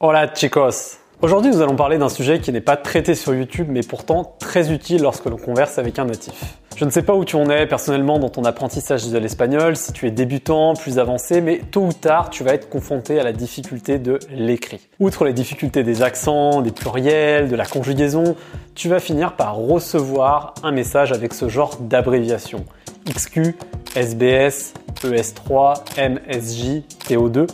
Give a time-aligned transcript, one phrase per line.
[0.00, 3.80] Hola chicos Aujourd'hui nous allons parler d'un sujet qui n'est pas traité sur YouTube mais
[3.80, 6.56] pourtant très utile lorsque l'on converse avec un natif.
[6.76, 9.92] Je ne sais pas où tu en es personnellement dans ton apprentissage de l'espagnol, si
[9.92, 13.32] tu es débutant, plus avancé, mais tôt ou tard tu vas être confronté à la
[13.32, 14.88] difficulté de l'écrit.
[15.00, 18.36] Outre les difficultés des accents, des pluriels, de la conjugaison,
[18.76, 22.64] tu vas finir par recevoir un message avec ce genre d'abréviation.
[23.08, 23.56] XQ,
[23.96, 27.48] SBS, ES3, MSJ, TO2.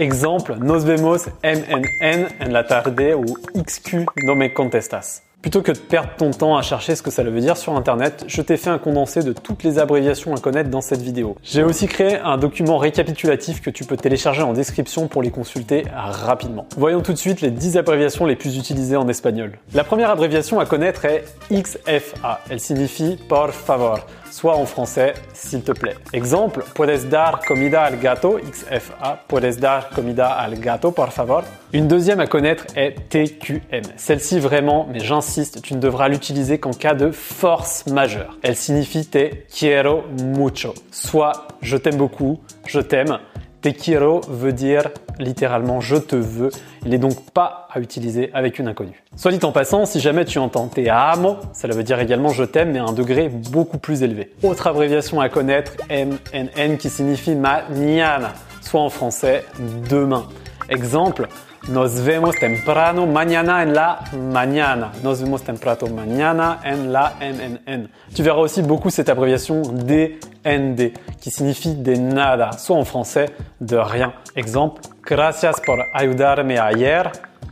[0.00, 3.24] Exemple, nos vemos MNN en la tarde ou
[3.54, 5.22] XQ no me contestas.
[5.44, 8.24] Plutôt que de perdre ton temps à chercher ce que ça veut dire sur internet,
[8.28, 11.36] je t'ai fait un condensé de toutes les abréviations à connaître dans cette vidéo.
[11.42, 15.84] J'ai aussi créé un document récapitulatif que tu peux télécharger en description pour les consulter
[15.94, 16.66] rapidement.
[16.78, 19.58] Voyons tout de suite les 10 abréviations les plus utilisées en espagnol.
[19.74, 22.40] La première abréviation à connaître est XFA.
[22.48, 23.98] Elle signifie por favor
[24.34, 25.94] soit en français s'il te plaît.
[26.12, 31.44] Exemple, puedes dar comida al gato, XFA, puedes dar comida al gato, por favor.
[31.72, 33.82] Une deuxième à connaître est TQM.
[33.96, 38.38] Celle-ci vraiment, mais j'insiste, tu ne devras l'utiliser qu'en cas de force majeure.
[38.42, 43.18] Elle signifie te quiero mucho, soit je t'aime beaucoup, je t'aime.
[43.60, 46.50] Te quiero veut dire littéralement je te veux.
[46.84, 49.02] Il n'est donc pas à utiliser avec une inconnue.
[49.16, 52.44] Soit dit en passant, si jamais tu entends te amo, cela veut dire également je
[52.44, 54.32] t'aime mais à un degré beaucoup plus élevé.
[54.42, 59.44] Autre abréviation à connaître, MNN qui signifie mañana, soit en français
[59.88, 60.28] demain.
[60.68, 61.28] Exemple,
[61.68, 64.92] Nos vemos temprano mañana en la mañana.
[65.02, 67.88] Nos vemos temprano mañana en la MNN.
[68.14, 70.92] Tu verras aussi beaucoup cette abréviation DND
[71.22, 73.30] qui signifie de nada, soit en français
[73.62, 74.12] de rien.
[74.36, 77.04] Exemple, gracias por ayudarme ayer.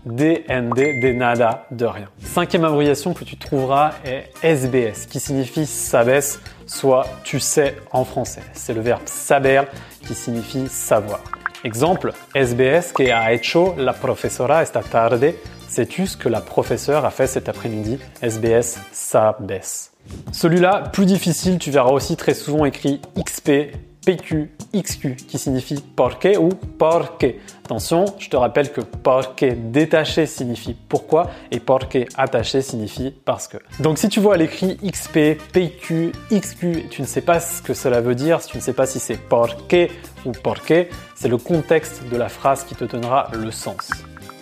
[0.05, 2.09] DND, de nada, de rien.
[2.19, 8.43] Cinquième abréviation que tu trouveras est SBS, qui signifie sabes, soit tu sais en français.
[8.53, 9.63] C'est le verbe saber
[10.05, 11.21] qui signifie savoir.
[11.65, 15.35] Exemple, SBS que ha hecho la profesora esta tarde.
[15.69, 18.01] Sais-tu ce que la professeure a fait cet après-midi?
[18.21, 19.93] SBS sabes.
[20.33, 26.37] Celui-là, plus difficile, tu verras aussi très souvent écrit XP, PQ, XQ, qui signifie porque
[26.37, 26.49] ou
[26.79, 27.37] porque.
[27.65, 33.59] Attention, je te rappelle que porque détaché signifie pourquoi et porque attaché signifie parce que.
[33.81, 38.01] Donc si tu vois l'écrit XP, PQ, XQ, tu ne sais pas ce que cela
[38.01, 39.91] veut dire, tu ne sais pas si c'est porque
[40.25, 43.91] ou porque, c'est le contexte de la phrase qui te donnera le sens.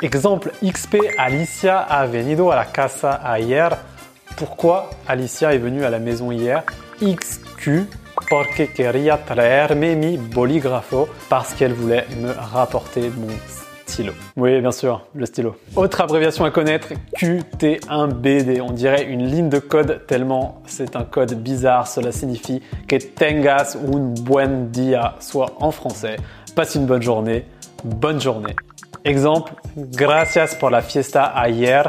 [0.03, 3.69] Exemple XP, Alicia a venido a la casa ayer.
[4.37, 6.65] Pourquoi Alicia est venue à la maison hier?
[7.03, 7.87] XQ,
[8.31, 13.35] porque quería traerme mi bolígrafo, parce qu'elle voulait me rapporter mon
[13.87, 14.13] stylo.
[14.37, 15.57] Oui, bien sûr, le stylo.
[15.75, 18.61] Autre abréviation à connaître, QT1BD.
[18.61, 21.89] On dirait une ligne de code tellement c'est un code bizarre.
[21.89, 26.17] Cela signifie que tengas un buen día, soit en français,
[26.55, 27.45] passe une bonne journée,
[27.83, 28.55] bonne journée.
[29.05, 31.83] Exemple, gracias por la fiesta ayer.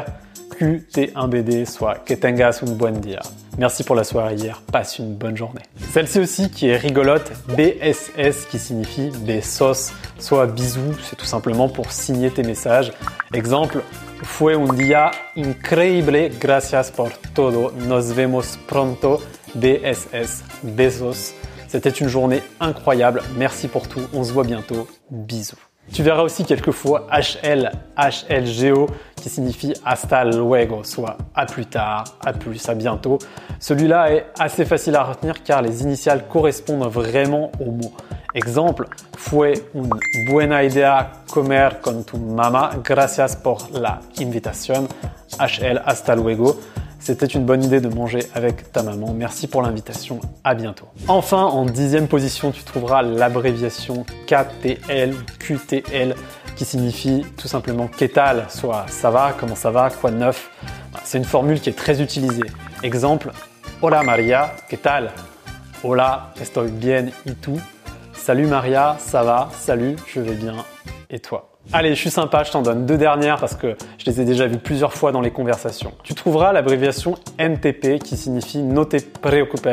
[0.58, 3.20] QT1BD, soit que tengas un buen día.
[3.58, 5.60] Merci pour la soirée hier, passe une bonne journée.
[5.90, 11.92] Celle-ci aussi qui est rigolote, BSS qui signifie besos, soit bisous, c'est tout simplement pour
[11.92, 12.92] signer tes messages.
[13.34, 13.82] Exemple,
[14.22, 19.20] fue un día increíble, gracias por todo, nos vemos pronto,
[19.54, 21.34] BSS, besos.
[21.68, 25.71] C'était une journée incroyable, merci pour tout, on se voit bientôt, bisous.
[25.90, 32.32] Tu verras aussi quelquefois HL, HLGO qui signifie hasta luego, soit à plus tard, à
[32.32, 33.18] plus, à bientôt.
[33.60, 37.92] Celui-là est assez facile à retenir car les initiales correspondent vraiment au mot.
[38.34, 38.86] Exemple,
[39.18, 39.96] fue una
[40.30, 44.88] buena idea comer con tu mamá, gracias por la invitación,
[45.38, 46.56] HL, hasta luego.
[47.02, 49.12] C'était une bonne idée de manger avec ta maman.
[49.12, 50.20] Merci pour l'invitation.
[50.44, 50.86] À bientôt.
[51.08, 56.14] Enfin, en dixième position, tu trouveras l'abréviation KTL, QTL,
[56.54, 60.48] qui signifie tout simplement qu'étal, soit ça va, comment ça va, quoi de neuf.
[61.02, 62.48] C'est une formule qui est très utilisée.
[62.84, 63.32] Exemple,
[63.80, 65.10] Hola Maria, ¿qué tal?
[65.82, 67.58] Hola, estoy bien, y tú?
[68.12, 69.48] Salut Maria, ça va?
[69.58, 70.54] Salut, je vais bien,
[71.10, 71.51] et toi?
[71.70, 74.46] Allez, je suis sympa, je t'en donne deux dernières parce que je les ai déjà
[74.46, 75.92] vues plusieurs fois dans les conversations.
[76.02, 79.68] Tu trouveras l'abréviation NTP qui signifie No te preocupes,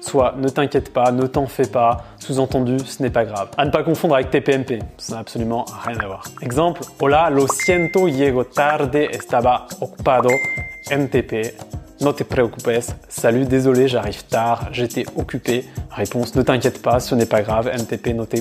[0.00, 3.48] soit ne t'inquiète pas, ne t'en fais pas, sous-entendu ce n'est pas grave.
[3.56, 6.24] À ne pas confondre avec TPMP, ça n'a absolument rien à voir.
[6.42, 10.30] Exemple, Hola, lo siento, llego tarde, estaba ocupado,
[10.90, 11.54] NTP,
[12.00, 12.22] No te
[13.08, 18.14] salut, désolé, j'arrive tard, j'étais occupé, Réponse ne t'inquiète pas, ce n'est pas grave, NTP
[18.14, 18.36] no te.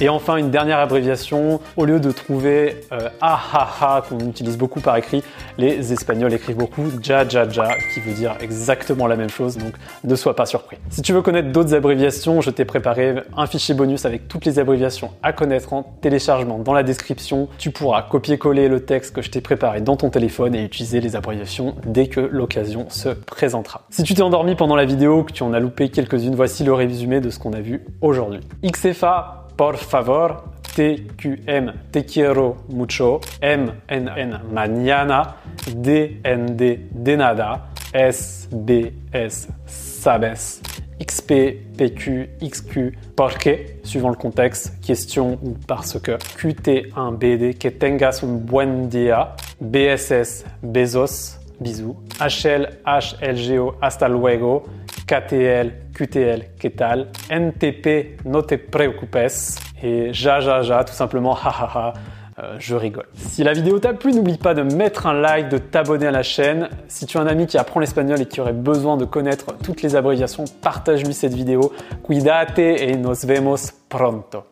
[0.00, 4.96] Et enfin, une dernière abréviation, au lieu de trouver euh, ahaha qu'on utilise beaucoup par
[4.96, 5.24] écrit,
[5.58, 9.74] les Espagnols écrivent beaucoup ja ja ja qui veut dire exactement la même chose, donc
[10.04, 10.76] ne sois pas surpris.
[10.90, 14.60] Si tu veux connaître d'autres abréviations, je t'ai préparé un fichier bonus avec toutes les
[14.60, 17.48] abréviations à connaître en téléchargement dans la description.
[17.58, 21.16] Tu pourras copier-coller le texte que je t'ai préparé dans ton téléphone et utiliser les
[21.16, 23.86] abréviations dès que l'occasion se présentera.
[23.88, 26.74] Si tu t'es endormi pendant la vidéo, que tu en as loupé quelques-unes, voici le
[26.74, 28.40] résumé de ce qu'on a vu aujourd'hui.
[28.62, 30.44] XFA, por favor,
[30.74, 35.36] TQM, te quiero mucho, MNN, mañana,
[35.74, 40.60] DND, de nada, SBS, sabes,
[41.00, 41.32] XP,
[41.78, 48.88] PQ, XQ, porque, suivant le contexte, question ou parce que, QT1BD, que tengas un buen
[48.88, 54.64] día, BSS, Bezos, bisous, HL, HLGO, hasta luego,
[55.06, 57.10] KTL, QTL, ¿qué tal?
[57.30, 59.56] NTP, no te preocupes.
[59.82, 61.92] Et ja, ja, ja, tout simplement, ha, ha, ha.
[62.38, 63.06] Euh, je rigole.
[63.14, 66.24] Si la vidéo t'a plu, n'oublie pas de mettre un like, de t'abonner à la
[66.24, 66.68] chaîne.
[66.88, 69.82] Si tu as un ami qui apprend l'espagnol et qui aurait besoin de connaître toutes
[69.82, 71.72] les abréviations, partage-lui cette vidéo.
[72.02, 74.42] Cuídate et nos vemos pronto.